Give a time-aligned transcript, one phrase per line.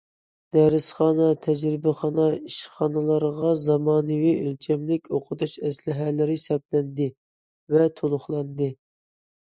[0.55, 7.13] دەرسخانا، تەجرىبىخانا، ئىشخانىلارغا زامانىۋى ئۆلچەملىك ئوقۇتۇش ئەسلىھەلىرى سەپلەندى
[7.77, 8.77] ۋە تولۇقلاندى.